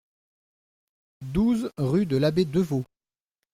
douze 1.27 1.71
rue 1.77 2.07
de 2.07 2.17
l'Abbé 2.17 2.45
Devaux 2.45 2.85